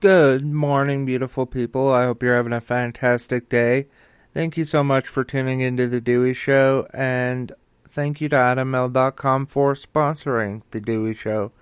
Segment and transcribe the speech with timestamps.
[0.00, 1.92] Good morning, beautiful people.
[1.92, 3.88] I hope you're having a fantastic day.
[4.32, 7.52] Thank you so much for tuning into The Dewey Show, and
[7.86, 11.52] thank you to AdamMale.com for sponsoring The Dewey Show.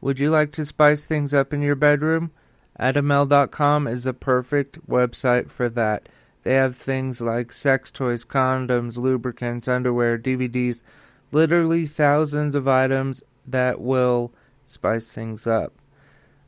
[0.00, 2.32] Would you like to spice things up in your bedroom?
[2.80, 6.08] AdamMale.com is the perfect website for that.
[6.42, 10.82] They have things like sex toys, condoms, lubricants, underwear, DVDs,
[11.30, 14.32] literally thousands of items that will
[14.64, 15.72] spice things up.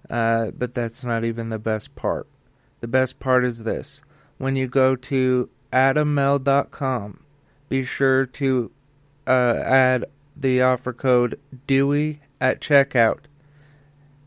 [0.08, 2.28] Uh, but that's not even the best part.
[2.80, 4.00] The best part is this.
[4.38, 7.20] When you go to adammale.com,
[7.68, 8.70] be sure to
[9.26, 10.04] uh, add
[10.36, 13.20] the offer code DEWEY at checkout,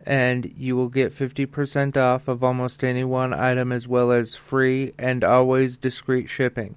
[0.06, 4.92] and you will get 50% off of almost any one item as well as free
[4.98, 6.76] and always discreet shipping.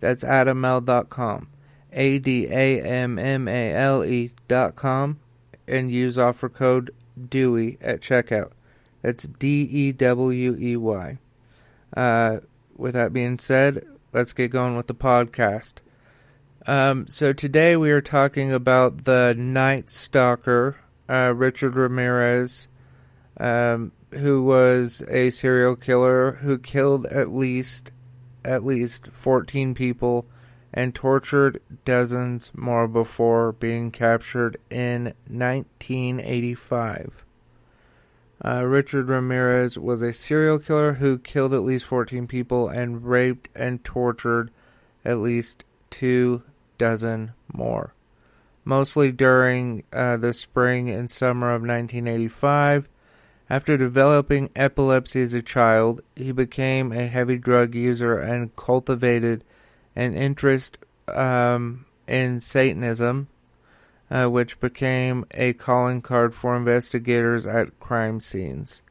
[0.00, 1.48] That's adammale.com.
[1.94, 5.20] A D A M M A L E.com,
[5.68, 6.90] and use offer code
[7.28, 8.52] Dewey at checkout.
[9.02, 11.18] That's D E W E Y.
[11.96, 12.38] Uh,
[12.76, 15.74] with that being said, let's get going with the podcast.
[16.66, 20.76] Um, so today we are talking about the Night Stalker,
[21.08, 22.68] uh, Richard Ramirez,
[23.38, 27.92] um, who was a serial killer who killed at least
[28.44, 30.26] at least 14 people
[30.76, 37.24] and tortured dozens more before being captured in 1985.
[38.44, 43.48] Uh, Richard Ramirez was a serial killer who killed at least 14 people and raped
[43.54, 44.50] and tortured
[45.04, 46.42] at least two
[46.76, 47.94] dozen more.
[48.64, 52.88] Mostly during uh, the spring and summer of 1985.
[53.48, 59.44] After developing epilepsy as a child, he became a heavy drug user and cultivated
[59.96, 60.78] an interest
[61.14, 63.28] um, in Satanism,
[64.10, 68.82] uh, which became a calling card for investigators at crime scenes.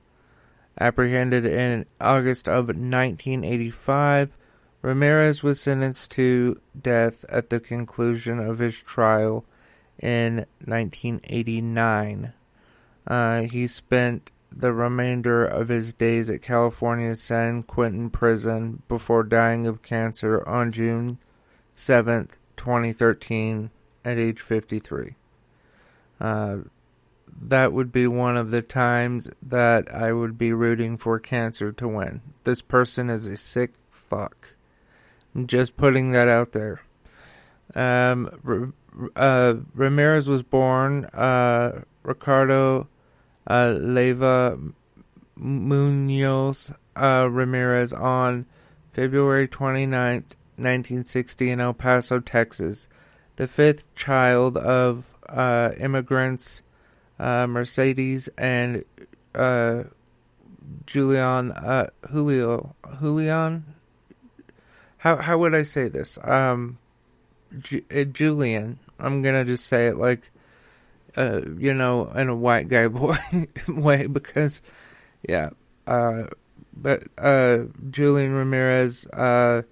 [0.80, 4.36] Apprehended in August of 1985,
[4.82, 9.46] Ramirez was sentenced to death at the conclusion of his trial
[10.00, 12.34] in 1989.
[13.08, 19.68] Uh, he spent the remainder of his days at California's San Quentin prison before dying
[19.68, 21.18] of cancer on June
[21.76, 23.72] 7th, 2013,
[24.06, 25.16] at age 53.
[26.20, 26.58] Uh,
[27.42, 31.88] that would be one of the times that I would be rooting for cancer to
[31.88, 32.22] win.
[32.44, 34.54] This person is a sick fuck.
[35.34, 36.82] I'm just putting that out there.
[37.76, 38.74] Um,
[39.16, 42.88] uh, Ramirez was born uh, Ricardo
[43.48, 44.74] uh, Leyva
[45.36, 48.46] Munoz uh, Ramirez on
[48.92, 52.88] February 29th, 1960, in El Paso, Texas,
[53.36, 56.62] the fifth child of uh, immigrants
[57.20, 58.84] uh, Mercedes and
[59.34, 59.84] uh,
[60.86, 63.66] Julian uh, Julio Julian.
[64.98, 66.18] How how would I say this?
[66.24, 66.78] Um,
[67.58, 68.80] Ju- Julian.
[69.00, 70.32] I'm gonna just say it like
[71.18, 73.18] uh, you know, in a white guy boy
[73.68, 74.62] way because,
[75.28, 75.50] yeah,
[75.88, 76.24] uh,
[76.76, 79.64] but uh, Julian Ramirez, uh,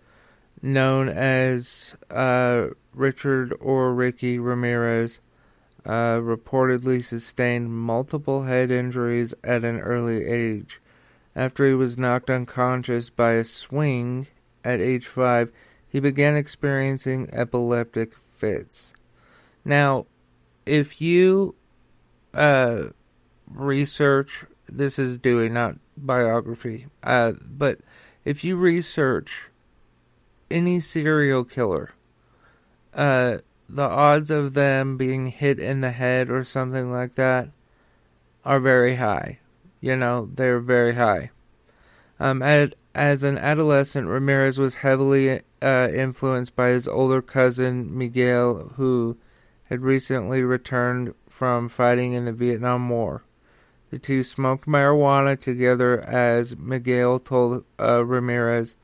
[0.62, 5.20] known as uh, Richard or Ricky Ramirez,
[5.86, 10.80] uh, reportedly sustained multiple head injuries at an early age.
[11.36, 14.28] After he was knocked unconscious by a swing
[14.64, 15.52] at age five,
[15.88, 18.94] he began experiencing epileptic fits.
[19.66, 20.06] Now,
[20.72, 21.54] if you
[22.34, 22.84] uh,
[23.54, 27.80] research, this is Dewey, not biography, uh, but
[28.24, 29.50] if you research
[30.50, 31.94] any serial killer,
[32.94, 37.50] uh, the odds of them being hit in the head or something like that
[38.46, 39.40] are very high.
[39.82, 41.32] You know, they're very high.
[42.18, 48.74] Um, at, as an adolescent, Ramirez was heavily uh, influenced by his older cousin Miguel,
[48.78, 49.18] who
[49.72, 53.24] had recently returned from fighting in the Vietnam War.
[53.90, 58.76] The two smoked marijuana together as Miguel told uh, Ramirez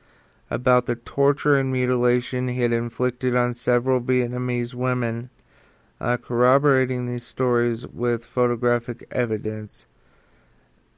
[0.50, 5.28] about the torture and mutilation he had inflicted on several Vietnamese women,
[6.00, 9.84] uh, corroborating these stories with photographic evidence.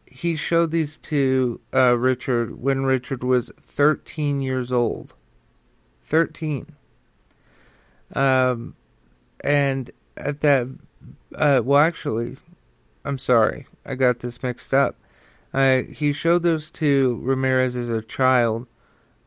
[0.06, 5.14] He showed these to uh, Richard when Richard was 13 years old.
[6.02, 6.76] 13.
[8.14, 8.76] Um,
[9.42, 10.68] and at that,
[11.34, 12.36] uh, well, actually,
[13.04, 14.96] I'm sorry, I got this mixed up.
[15.52, 18.66] Uh, he showed those to Ramirez as a child.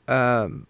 [0.07, 0.67] Um,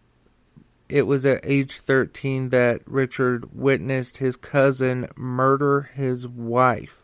[0.89, 6.99] it was at age 13 that Richard witnessed his cousin murder his wife.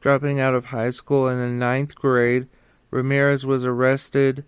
[0.00, 2.48] Dropping out of high school in the ninth grade,
[2.90, 4.44] Ramirez was arrested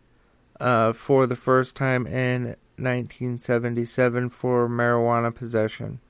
[0.61, 6.01] uh, for the first time in 1977 for marijuana possession.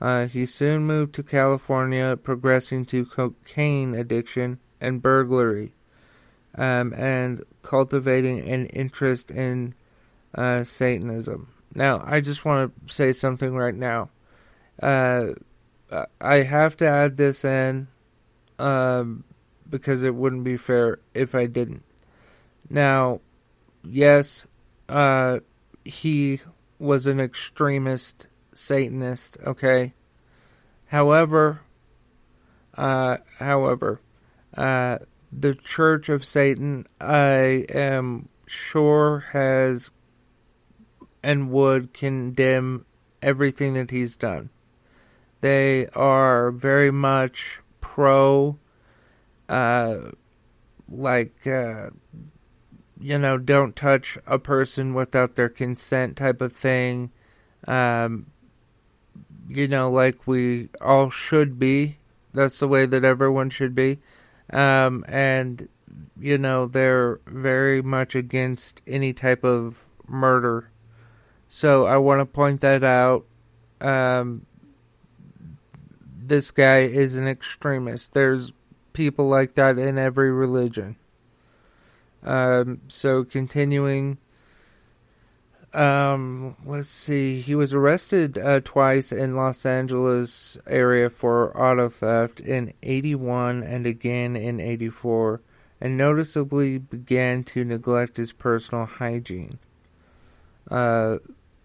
[0.00, 5.72] Uh, he soon moved to California, progressing to cocaine addiction and burglary,
[6.56, 9.74] um, and cultivating an interest in
[10.34, 11.48] uh, Satanism.
[11.74, 14.10] Now, I just want to say something right now.
[14.82, 15.34] Uh,
[16.20, 17.88] I have to add this in
[18.58, 19.24] um,
[19.68, 21.84] because it wouldn't be fair if I didn't.
[22.68, 23.20] Now,
[23.82, 24.46] yes,
[24.88, 25.40] uh,
[25.84, 26.40] he
[26.78, 29.94] was an extremist Satanist, okay?
[30.86, 31.60] However,
[32.76, 34.00] uh, however,
[34.56, 34.98] uh,
[35.32, 39.90] the Church of Satan, I am sure, has
[41.22, 42.84] and would condemn
[43.22, 44.50] everything that he's done.
[45.40, 48.58] They are very much pro,
[49.48, 49.96] uh,
[50.88, 51.90] like, uh,
[53.00, 57.10] you know, don't touch a person without their consent type of thing.
[57.66, 58.26] Um,
[59.48, 61.98] you know, like we all should be.
[62.32, 64.00] That's the way that everyone should be.
[64.52, 65.68] Um, and,
[66.18, 70.70] you know, they're very much against any type of murder.
[71.48, 73.24] So I want to point that out.
[73.80, 74.46] Um,
[76.16, 78.12] this guy is an extremist.
[78.12, 78.52] There's
[78.92, 80.96] people like that in every religion.
[82.22, 84.18] Um, so continuing,
[85.74, 92.40] um, let's see, he was arrested uh, twice in Los Angeles area for auto theft
[92.40, 95.40] in 81 and again in 84,
[95.80, 99.58] and noticeably began to neglect his personal hygiene.
[100.70, 101.18] Uh,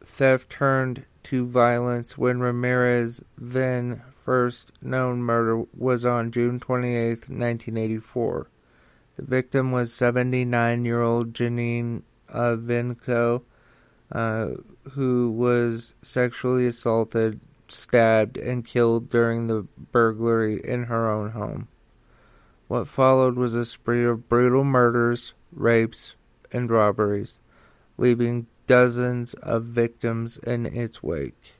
[0.03, 8.49] theft turned to violence when Ramirez then first known murder was on June 28, 1984.
[9.17, 13.41] The victim was 79 year old Janine Vincow,
[14.11, 14.49] uh,
[14.91, 21.67] who was sexually assaulted, stabbed, and killed during the burglary in her own home.
[22.67, 26.15] What followed was a spree of brutal murders, rapes,
[26.51, 27.39] and robberies,
[27.97, 31.55] leaving dozens of victims in its wake.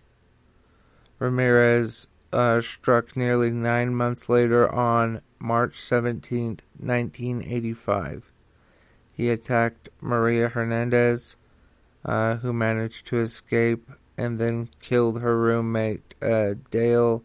[1.18, 8.32] Ramirez uh, struck nearly nine months later on March 17, 1985.
[9.12, 11.36] He attacked Maria Hernandez,
[12.10, 17.24] uh, who managed to escape, and then killed her roommate, uh, Dale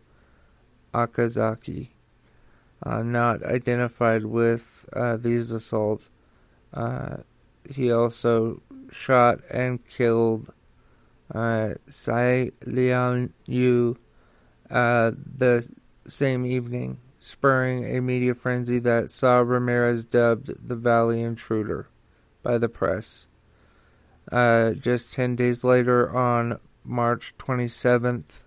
[0.93, 1.89] Okazaki.
[2.83, 6.11] Uh, not identified with uh, these assaults.
[6.75, 7.17] Uh,
[7.71, 8.61] he also
[8.93, 10.53] shot and killed
[11.35, 13.97] uh, Tsai Lian Yu
[14.69, 15.67] the
[16.07, 21.89] same evening, spurring a media frenzy that saw Ramirez dubbed the Valley Intruder
[22.43, 23.27] by the press.
[24.35, 28.43] Uh, just 10 days later, on March 27th,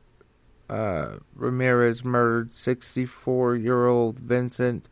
[0.70, 4.90] uh, Ramirez murdered 64 year old Vincent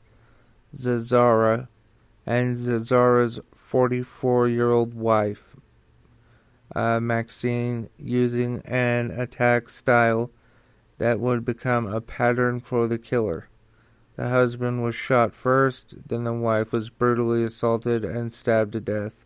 [0.74, 1.68] Zazzara
[2.26, 5.58] and Zazzara's 44 year old wife,
[6.74, 10.32] uh, Maxine, using an attack style
[10.98, 13.50] that would become a pattern for the killer.
[14.16, 19.25] The husband was shot first, then the wife was brutally assaulted and stabbed to death.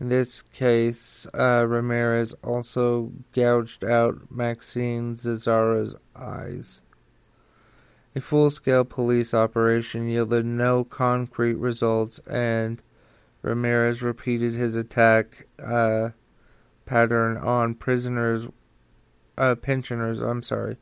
[0.00, 6.80] In this case, uh, Ramirez also gouged out Maxine Zazzara's eyes.
[8.16, 12.82] A full scale police operation yielded no concrete results, and
[13.42, 16.10] Ramirez repeated his attack uh,
[16.86, 18.46] pattern on prisoners
[19.36, 20.76] uh, pensioners, I'm sorry,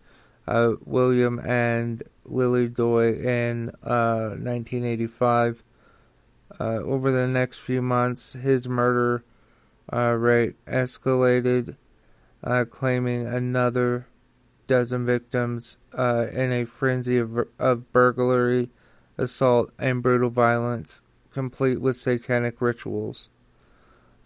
[0.46, 5.62] uh, William and Lily Doi in uh, 1985.
[6.58, 9.24] Uh, over the next few months, his murder
[9.92, 11.76] uh, rate escalated,
[12.42, 14.06] uh, claiming another
[14.66, 18.70] dozen victims in a frenzy of, of burglary,
[19.16, 21.02] assault, and brutal violence,
[21.32, 23.28] complete with satanic rituals.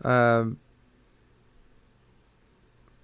[0.03, 0.59] Um,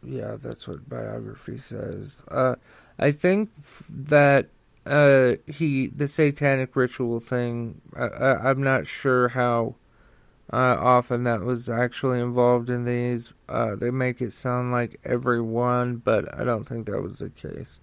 [0.03, 2.23] yeah, that's what biography says.
[2.31, 2.57] Uh,
[2.99, 3.51] I think
[3.89, 4.49] that
[4.89, 7.81] uh, he the satanic ritual thing.
[7.97, 9.77] I, am not sure how
[10.53, 13.33] uh, often that was actually involved in these.
[13.49, 17.31] Uh, they make it sound like every one, but I don't think that was the
[17.31, 17.83] case.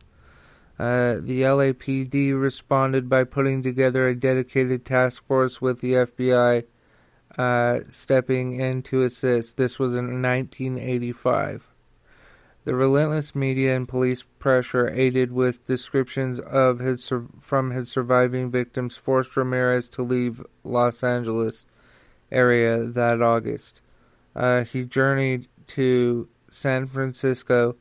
[0.78, 6.66] Uh, the LAPD responded by putting together a dedicated task force with the FBI
[7.38, 9.58] uh, stepping in to assist.
[9.58, 11.75] This was in 1985.
[12.66, 18.98] The relentless media and police pressure, aided with descriptions of his from his surviving victims,
[18.98, 21.66] forced Ramirez to leave Los Angeles
[22.32, 23.82] area that August.
[24.36, 27.76] Uh, he journeyed to San Francisco,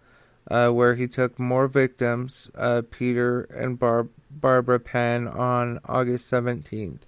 [0.50, 7.00] uh, where he took more victims, uh, Peter and Bar- Barbara Pan, on August 17th.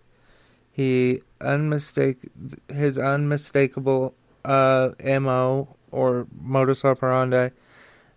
[0.72, 2.30] He unmistake
[2.68, 4.14] his unmistakable
[4.46, 7.50] uh, mo or modus operandi,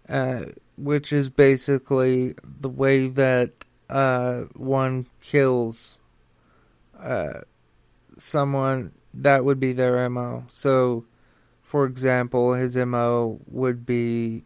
[0.09, 0.45] uh,
[0.77, 3.51] which is basically the way that
[3.89, 5.99] uh, one kills
[6.99, 7.41] uh,
[8.17, 8.91] someone.
[9.13, 10.45] That would be their mo.
[10.49, 11.05] So
[11.61, 14.43] for example, his MO would be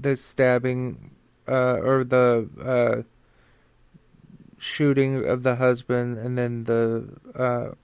[0.00, 1.10] the stabbing
[1.48, 3.02] uh, or the uh,
[4.58, 7.76] shooting of the husband and then the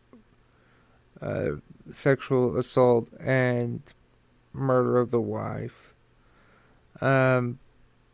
[1.93, 3.83] sexual assault and
[4.53, 5.92] murder of the wife.
[7.03, 7.59] Um,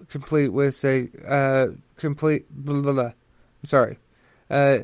[0.08, 3.02] complete with say, uh, complete, blah, blah, blah.
[3.04, 3.98] I'm sorry.
[4.50, 4.78] Uh,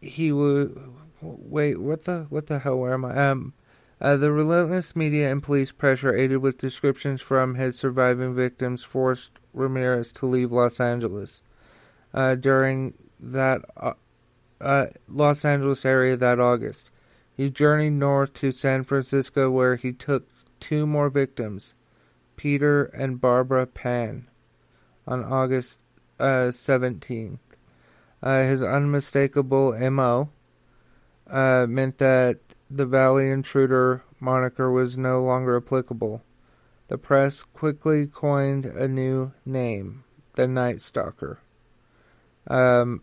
[0.00, 0.78] he would,
[1.20, 3.30] wait, what the, what the hell, where am I?
[3.30, 3.54] Um,
[4.00, 9.30] uh, the relentless media and police pressure, aided with descriptions from his surviving victims, forced
[9.52, 11.42] Ramirez to leave Los Angeles.
[12.12, 13.92] Uh, during that uh,
[14.60, 16.90] uh, Los Angeles area that August,
[17.36, 20.28] he journeyed north to San Francisco, where he took
[20.60, 21.74] two more victims,
[22.40, 24.26] Peter and Barbara Pan,
[25.06, 25.76] on August
[26.18, 27.38] uh, seventeenth.
[28.22, 30.30] Uh, his unmistakable mo
[31.30, 32.38] meant that
[32.70, 36.22] the Valley Intruder moniker was no longer applicable.
[36.88, 41.40] The press quickly coined a new name, the Night Stalker.
[42.46, 43.02] Um,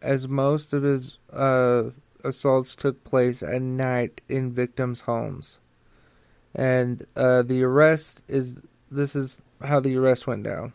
[0.00, 1.90] as most of his uh,
[2.22, 5.58] assaults took place at night in victims' homes.
[6.58, 8.60] And uh, the arrest is
[8.90, 10.72] this is how the arrest went down.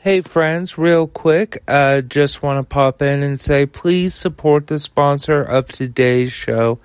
[0.00, 4.80] Hey friends, real quick, uh, just want to pop in and say please support the
[4.80, 6.80] sponsor of today's show,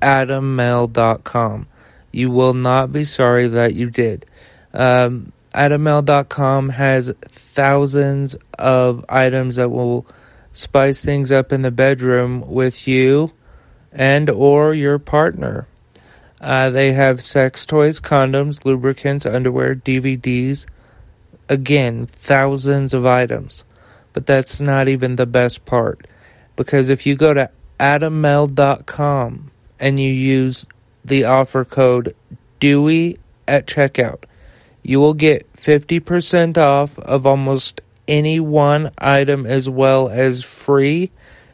[0.00, 1.66] adammale.com.
[2.12, 4.26] You will not be sorry that you did.
[4.72, 10.06] Um, adammale.com has thousands of items that will
[10.52, 13.32] spice things up in the bedroom with you
[13.90, 15.66] and or your partner.
[16.46, 20.64] Uh, they have sex toys, condoms, lubricants, underwear, DVDs.
[21.48, 23.64] Again, thousands of items.
[24.12, 26.06] But that's not even the best part.
[26.54, 27.50] Because if you go to
[27.80, 29.50] adammale.com
[29.80, 30.68] and you use
[31.04, 32.14] the offer code
[32.60, 34.22] Dewey at checkout,
[34.84, 41.10] you will get 50% off of almost any one item as well as free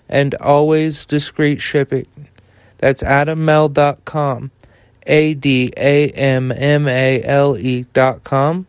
[0.06, 2.28] and always discreet shipping.
[2.76, 4.50] That's adammale.com,
[5.06, 7.56] A D A M M A L
[8.24, 8.66] com.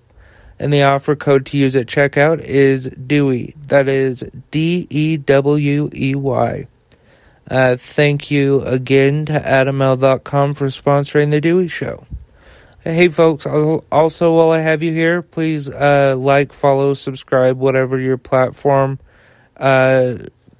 [0.60, 3.56] And the offer code to use at checkout is Dewey.
[3.68, 6.68] That is D E W E Y.
[7.50, 12.06] Uh, thank you again to AdamMale.com for sponsoring The Dewey Show.
[12.84, 18.18] Hey, folks, also while I have you here, please uh, like, follow, subscribe, whatever your
[18.18, 19.00] platform
[19.58, 20.16] uh,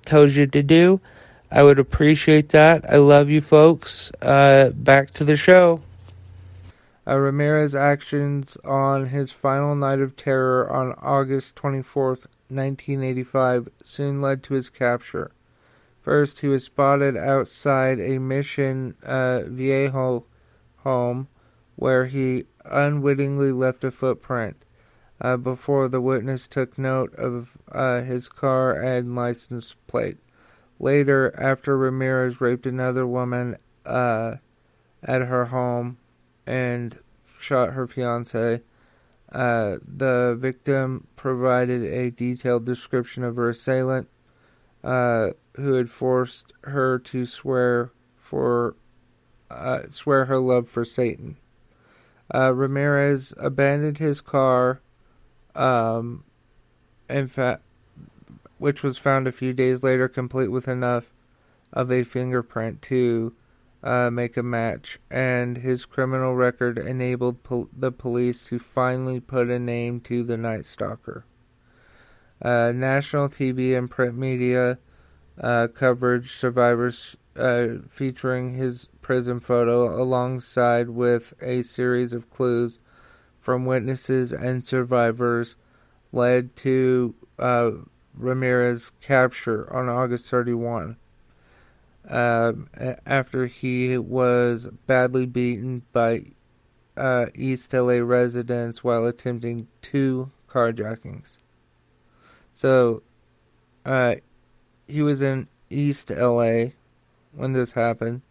[0.06, 1.02] tells you to do.
[1.54, 2.84] I would appreciate that.
[2.92, 4.12] I love you, folks.
[4.24, 5.82] Uh, back to the show.
[7.06, 14.42] Uh, Ramirez's actions on his final night of terror on August 24th, 1985, soon led
[14.42, 15.30] to his capture.
[16.02, 20.26] First, he was spotted outside a Mission uh, Viejo
[20.78, 21.28] home
[21.76, 24.58] where he unwittingly left a footprint.
[25.22, 30.18] Uh, before the witness took note of uh, his car and license plate.
[30.80, 34.36] Later, after Ramirez raped another woman uh,
[35.04, 35.98] at her home
[36.46, 36.98] and
[37.40, 38.62] shot her fiance,
[39.32, 44.08] uh, the victim provided a detailed description of her assailant
[44.84, 48.76] uh, who had forced her to swear for
[49.50, 51.38] uh, swear her love for Satan.
[52.34, 54.82] Uh, Ramirez abandoned his car,
[55.56, 56.24] um,
[57.10, 57.63] in fact,
[58.64, 61.12] which was found a few days later, complete with enough
[61.74, 63.36] of a fingerprint to
[63.84, 69.50] uh, make a match, and his criminal record enabled pol- the police to finally put
[69.50, 71.26] a name to the Night Stalker.
[72.42, 74.80] Uh, national TV and print media
[75.42, 82.80] uh, coverage survivors uh, featuring his prison photo alongside with a series of clues
[83.42, 85.58] from witnesses and survivors
[86.14, 87.14] led to
[88.16, 90.98] Ramirez's capture on August 31.
[92.10, 92.52] Uh,
[93.06, 96.24] after he was badly beaten by
[96.98, 101.38] uh, East LA residents while attempting two carjackings.
[102.52, 103.04] So,
[103.86, 104.16] uh,
[104.88, 106.66] he was in East LA
[107.32, 108.22] when this happened,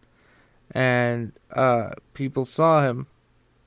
[0.71, 3.07] and uh, people saw him,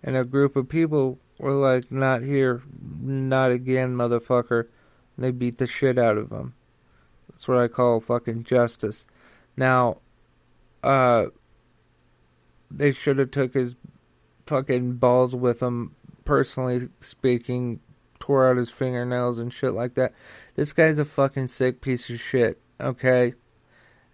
[0.03, 2.63] and a group of people were like, "Not here,
[3.01, 4.69] not again, motherfucker!"
[5.19, 6.55] They beat the shit out of him.
[7.29, 9.07] That's what I call fucking justice.
[9.57, 9.99] Now,
[10.83, 11.27] uh,
[12.71, 13.77] they should have took his
[14.47, 15.95] fucking balls with him.
[16.25, 17.81] Personally speaking,
[18.19, 20.13] tore out his fingernails and shit like that.
[20.57, 22.61] This guy's a fucking sick piece of shit.
[22.81, 23.35] Okay,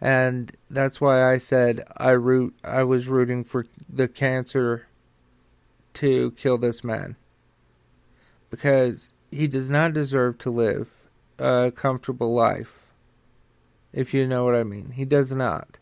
[0.01, 2.55] and that's why I said I root.
[2.63, 4.89] I was rooting for the cancer
[5.95, 7.17] to kill this man
[8.51, 10.89] because he does not deserve to live
[11.39, 12.79] a comfortable life.
[13.93, 15.79] If you know what I mean, he does not.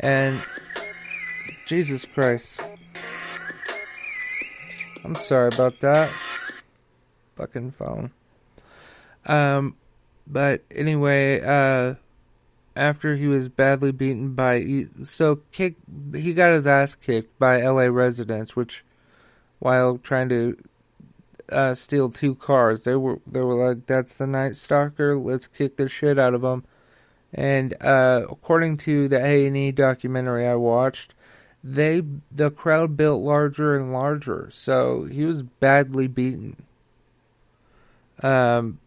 [0.00, 0.40] And
[1.66, 2.60] Jesus Christ.
[5.04, 6.10] I'm sorry about that.
[7.36, 8.10] Fucking phone.
[9.26, 9.76] Um,
[10.26, 11.94] but anyway, uh,
[12.76, 15.76] after he was badly beaten by, so kick,
[16.14, 18.84] he got his ass kicked by LA residents, which,
[19.58, 20.56] while trying to
[21.50, 25.18] uh, steal two cars, they were they were like, "That's the Night Stalker.
[25.18, 26.64] Let's kick the shit out of him."
[27.32, 31.14] And uh, according to the A and E documentary I watched,
[31.62, 36.56] they the crowd built larger and larger, so he was badly beaten.
[38.22, 38.78] Um,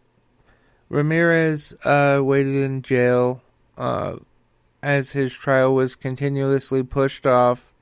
[0.88, 3.42] Ramirez uh, waited in jail
[3.76, 4.16] uh,
[4.82, 7.72] as his trial was continuously pushed off.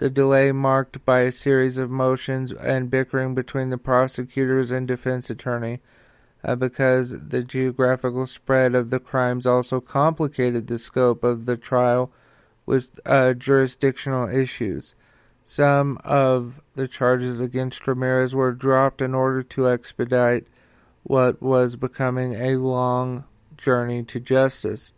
[0.00, 5.28] The delay marked by a series of motions and bickering between the prosecutors and defense
[5.28, 5.80] attorney,
[6.42, 12.10] uh, because the geographical spread of the crimes also complicated the scope of the trial
[12.64, 14.94] with uh, jurisdictional issues.
[15.44, 20.46] Some of the charges against Ramirez were dropped in order to expedite
[21.02, 23.24] what was becoming a long
[23.58, 24.94] journey to justice.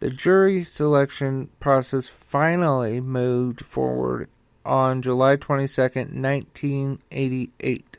[0.00, 4.28] The jury selection process finally moved forward
[4.64, 7.98] on July 22, 1988,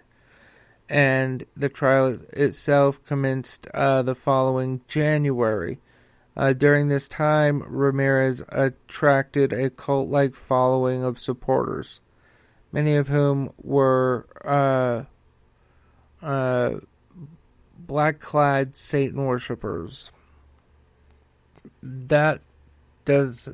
[0.88, 5.80] and the trial itself commenced uh, the following January.
[6.38, 12.00] Uh, during this time, Ramirez attracted a cult like following of supporters,
[12.72, 15.04] many of whom were uh,
[16.26, 16.80] uh,
[17.78, 20.12] black clad Satan worshippers.
[21.82, 22.42] That
[23.06, 23.50] does.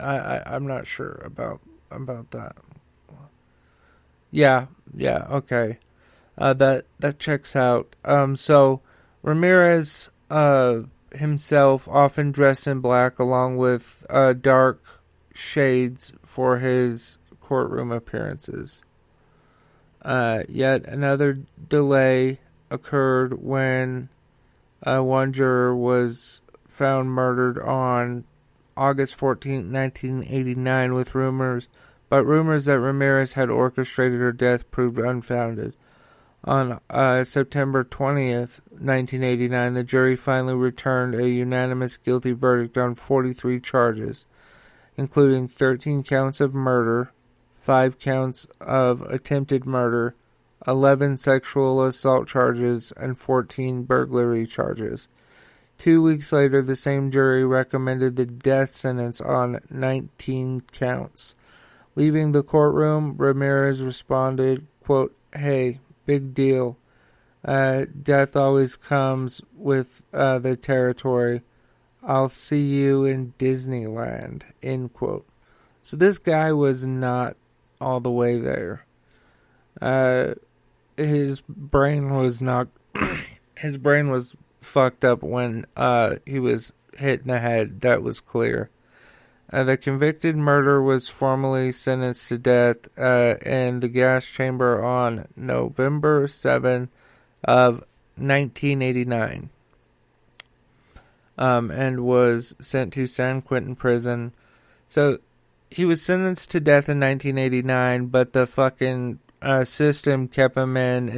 [0.00, 1.60] I, I, I'm not sure about
[1.90, 2.56] about that.
[4.30, 5.78] Yeah, yeah, okay.
[6.38, 7.94] Uh, that that checks out.
[8.04, 8.80] Um, so
[9.22, 10.82] Ramirez uh
[11.16, 14.82] himself, often dressed in black, along with uh, dark
[15.34, 18.82] shades for his courtroom appearances.
[20.02, 22.38] Uh, yet another delay
[22.70, 24.08] occurred when
[24.82, 26.40] uh, one juror was
[26.76, 28.24] found murdered on
[28.76, 31.68] August 14, 1989, with rumors,
[32.10, 35.74] but rumors that Ramirez had orchestrated her death proved unfounded.
[36.44, 43.58] On uh, September 20th, 1989, the jury finally returned a unanimous guilty verdict on 43
[43.58, 44.26] charges,
[44.96, 47.10] including 13 counts of murder,
[47.62, 50.14] 5 counts of attempted murder,
[50.68, 55.08] 11 sexual assault charges, and 14 burglary charges.
[55.78, 61.34] Two weeks later, the same jury recommended the death sentence on 19 counts.
[61.94, 66.78] Leaving the courtroom, Ramirez responded, quote, Hey, big deal.
[67.44, 71.42] Uh, death always comes with uh, the territory.
[72.02, 74.42] I'll see you in Disneyland.
[74.62, 75.26] End quote.
[75.82, 77.36] So this guy was not
[77.80, 78.86] all the way there.
[79.80, 80.34] Uh,
[80.96, 82.68] his brain was not.
[83.56, 87.80] his brain was fucked up when uh, he was hit in the head.
[87.80, 88.70] That was clear.
[89.52, 95.28] Uh, the convicted murderer was formally sentenced to death uh, in the gas chamber on
[95.36, 96.88] November 7
[97.44, 97.84] of
[98.16, 99.50] 1989
[101.38, 104.32] um, and was sent to San Quentin prison.
[104.88, 105.18] So
[105.70, 111.08] he was sentenced to death in 1989, but the fucking uh, system kept him in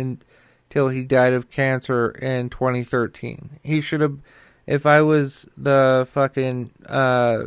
[0.68, 3.58] until he died of cancer in 2013.
[3.62, 4.18] He should have,
[4.66, 7.44] if I was the fucking uh,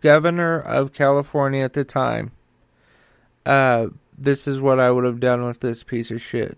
[0.00, 2.32] governor of California at the time,
[3.44, 6.56] uh, this is what I would have done with this piece of shit.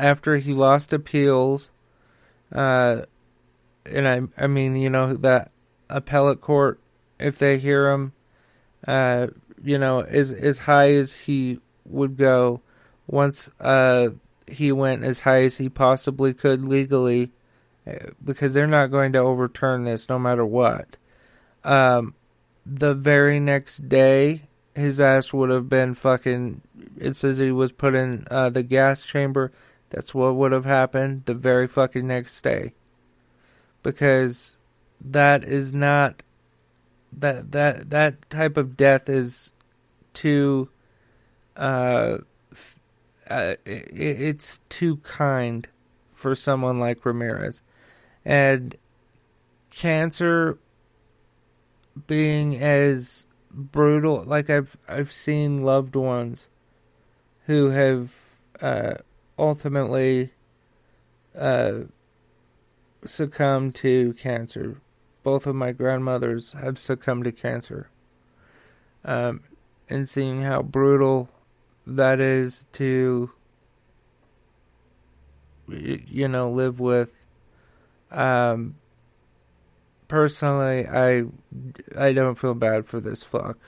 [0.00, 1.70] After he lost appeals,
[2.52, 3.02] uh,
[3.84, 5.52] and I, I mean, you know, that
[5.88, 6.80] appellate court,
[7.20, 8.12] if they hear him,
[8.86, 9.28] uh,
[9.62, 12.60] you know, as as high as he would go
[13.06, 14.08] once uh,
[14.48, 17.32] he went as high as he possibly could legally,
[17.86, 20.96] uh, because they're not going to overturn this no matter what.
[21.64, 22.14] Um,
[22.64, 24.42] the very next day,
[24.74, 26.62] his ass would have been fucking.
[26.98, 29.52] It says he was put in uh, the gas chamber.
[29.90, 32.74] That's what would have happened the very fucking next day.
[33.82, 34.56] Because
[35.00, 36.22] that is not
[37.12, 39.52] that that that type of death is
[40.12, 40.68] too
[41.56, 42.18] uh,
[43.30, 45.68] uh it, it's too kind
[46.14, 47.62] for someone like Ramirez
[48.24, 48.76] and
[49.70, 50.58] cancer
[52.06, 56.48] being as brutal like I've I've seen loved ones
[57.46, 58.12] who have
[58.60, 58.94] uh,
[59.38, 60.30] ultimately
[61.36, 61.80] uh,
[63.04, 64.80] succumbed to cancer.
[65.22, 67.88] Both of my grandmothers have succumbed to cancer.
[69.04, 69.42] Um,
[69.88, 71.28] and seeing how brutal
[71.86, 73.30] that is to,
[75.68, 77.24] you know, live with.
[78.10, 78.76] Um,
[80.08, 81.24] personally, I,
[81.96, 83.58] I don't feel bad for this fuck.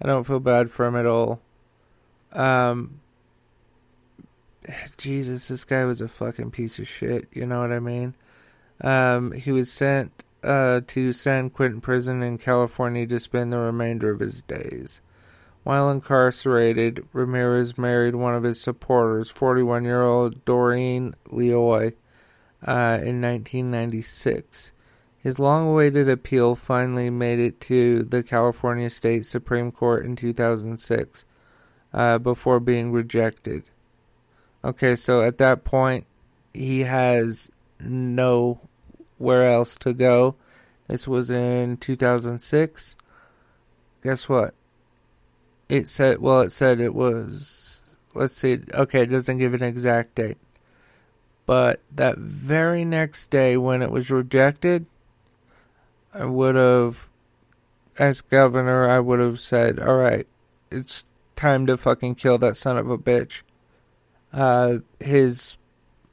[0.00, 1.40] I don't feel bad for him at all.
[2.32, 3.00] Um,
[4.96, 7.28] Jesus, this guy was a fucking piece of shit.
[7.32, 8.14] You know what I mean?
[8.80, 14.10] Um, he was sent uh, to San Quentin Prison in California to spend the remainder
[14.10, 15.00] of his days.
[15.68, 21.92] While incarcerated, Ramirez married one of his supporters, 41 year old Doreen Lioy,
[22.66, 24.72] uh, in 1996.
[25.18, 31.26] His long awaited appeal finally made it to the California State Supreme Court in 2006
[31.92, 33.68] uh, before being rejected.
[34.64, 36.06] Okay, so at that point,
[36.54, 40.34] he has nowhere else to go.
[40.86, 42.96] This was in 2006.
[44.02, 44.54] Guess what?
[45.68, 50.14] It said, well, it said it was, let's see, okay, it doesn't give an exact
[50.14, 50.38] date.
[51.44, 54.86] But that very next day when it was rejected,
[56.14, 57.08] I would have,
[57.98, 60.26] as governor, I would have said, all right,
[60.70, 61.04] it's
[61.36, 63.42] time to fucking kill that son of a bitch
[64.32, 65.56] uh, his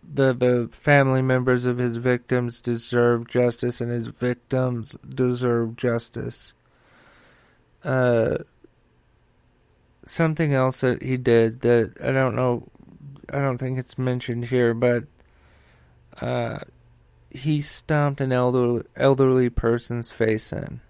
[0.03, 6.53] the the family members of his victims deserve justice, and his victims deserve justice.
[7.83, 8.37] Uh,
[10.05, 12.67] something else that he did that I don't know,
[13.31, 15.05] I don't think it's mentioned here, but
[16.21, 16.59] uh,
[17.29, 20.81] he stomped an elder, elderly person's face in.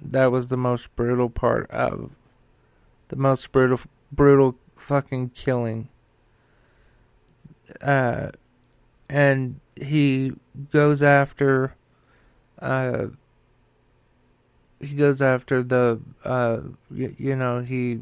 [0.00, 2.10] That was the most brutal part of
[3.08, 3.80] the most brutal
[4.12, 5.88] brutal fucking killing
[7.82, 8.30] uh,
[9.08, 10.32] and he
[10.70, 11.74] goes after
[12.60, 13.06] uh,
[14.80, 16.60] he goes after the uh,
[16.90, 18.00] y- you know he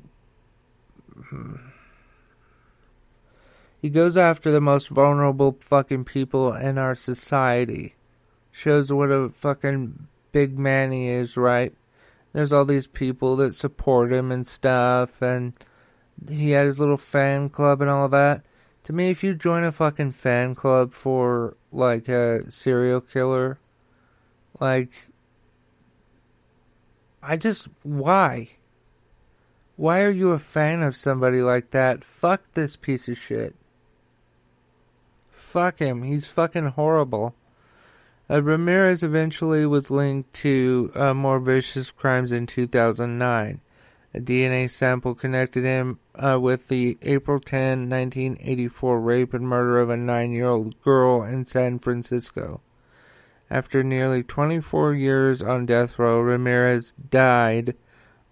[3.81, 7.95] he goes after the most vulnerable fucking people in our society.
[8.51, 11.75] Shows what a fucking big man he is right?
[12.33, 15.53] There's all these people that support him and stuff and
[16.29, 18.45] he had his little fan club and all that.
[18.85, 23.59] To me, if you join a fucking fan club for like a serial killer,
[24.61, 25.09] like,
[27.27, 28.51] I just why?
[29.77, 32.05] Why are you a fan of somebody like that?
[32.05, 33.55] Fuck this piece of shit.
[35.33, 36.03] Fuck him.
[36.03, 37.35] He's fucking horrible.
[38.29, 43.61] Uh, Ramirez eventually was linked to uh, more vicious crimes in 2009.
[44.15, 49.91] A DNA sample connected him uh, with the April 10, 1984 rape and murder of
[49.91, 52.61] a nine year old girl in San Francisco.
[53.51, 57.75] After nearly 24 years on death row, Ramirez died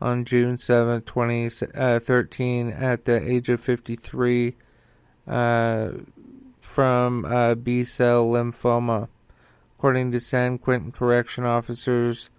[0.00, 4.54] on June 7, 2013, uh, at the age of 53
[5.28, 5.90] uh,
[6.60, 9.08] from uh, B cell lymphoma.
[9.76, 12.30] According to San Quentin correction officers,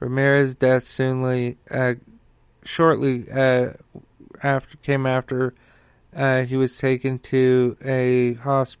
[0.00, 1.94] Ramirez's death soonly uh,
[2.64, 3.70] shortly uh,
[4.42, 5.54] after came after
[6.14, 8.78] uh, he was taken to a hosp-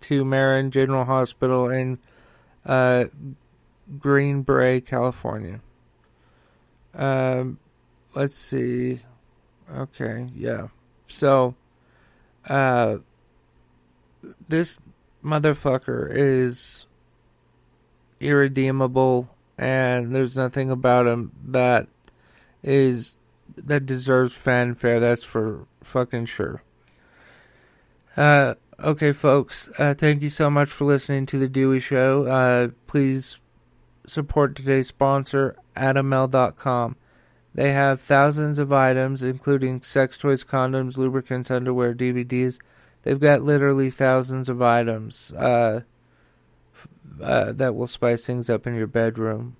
[0.00, 1.98] to Marin General Hospital in
[2.66, 3.04] uh,
[3.98, 5.60] Greenbrae, California.
[6.94, 7.58] Um,
[8.14, 9.00] let's see.
[9.74, 10.68] Okay, yeah.
[11.06, 11.54] So,
[12.48, 12.98] uh,
[14.48, 14.80] this
[15.24, 16.86] motherfucker is
[18.20, 21.88] irredeemable, and there's nothing about him that
[22.62, 23.16] is
[23.56, 25.00] that deserves fanfare.
[25.00, 26.62] That's for fucking sure.
[28.16, 29.68] Uh, okay, folks.
[29.78, 32.26] Uh, thank you so much for listening to the Dewey Show.
[32.26, 33.38] Uh, please
[34.06, 36.96] support today's sponsor, Adammale.com.
[37.54, 42.58] They have thousands of items, including sex toys, condoms, lubricants, underwear, DVDs.
[43.02, 45.82] They've got literally thousands of items uh,
[47.22, 49.56] uh, that will spice things up in your bedroom.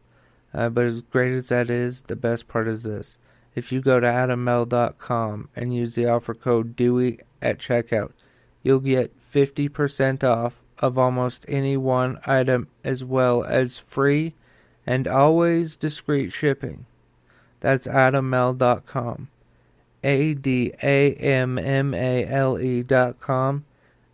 [0.55, 3.18] Uh, but as great as that is, the best part is this.
[3.55, 8.12] If you go to adammale.com and use the offer code DEWEY at checkout,
[8.62, 14.35] you'll get 50% off of almost any one item as well as free
[14.87, 16.87] and always discreet shipping.
[17.61, 19.29] That's adammale.com.
[20.05, 23.64] A D A M M A L E dot com.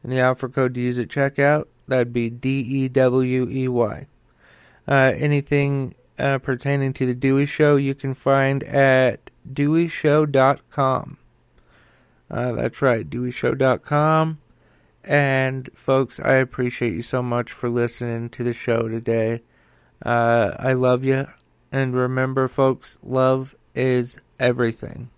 [0.03, 4.07] And the offer code to use at checkout, that'd be D E W E Y.
[4.87, 11.19] Uh, anything uh, pertaining to the Dewey Show you can find at deweyshow.com.
[12.31, 14.39] Uh, that's right, deweyshow.com.
[15.05, 19.43] And folks, I appreciate you so much for listening to the show today.
[20.05, 21.27] Uh, I love you.
[21.73, 25.11] And remember, folks, love is everything.